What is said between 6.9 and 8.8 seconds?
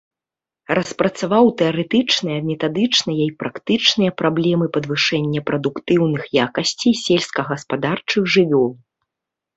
сельскагаспадарчых жывёл.